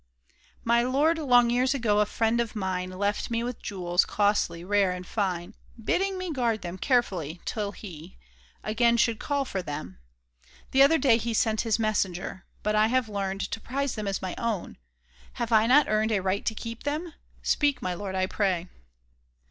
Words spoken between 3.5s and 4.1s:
jewels,